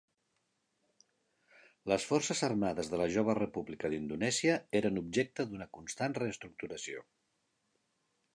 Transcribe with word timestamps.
Les 1.93 2.07
forces 2.11 2.41
armades 2.47 2.89
de 2.93 3.01
la 3.01 3.07
jove 3.17 3.35
República 3.41 3.93
d'Indonèsia 3.95 4.57
eren 4.81 4.99
objecte 5.03 5.47
d'una 5.53 5.69
constant 5.81 6.19
reestructuració. 6.23 7.07